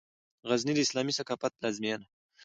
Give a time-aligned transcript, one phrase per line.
[0.49, 2.05] غزني د اسلامي ثقافت پلازمېنه